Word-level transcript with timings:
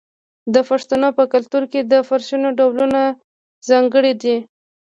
د 0.53 0.55
پښتنو 0.69 1.07
په 1.17 1.23
کلتور 1.33 1.63
کې 1.71 1.81
د 1.83 1.93
فرشونو 2.07 2.47
ډولونه 2.59 3.01
ځانګړي 3.69 4.13
دي. 4.21 4.37